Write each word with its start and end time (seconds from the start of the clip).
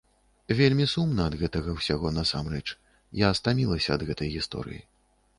Вельмі 0.59 0.85
сумна 0.93 1.25
ад 1.31 1.35
гэтага 1.41 1.75
ўсяго 1.75 2.11
насамрэч, 2.15 2.63
я 3.21 3.29
стамілася 3.41 3.93
ад 3.99 4.07
гэтай 4.09 4.33
гісторыі. 4.37 4.81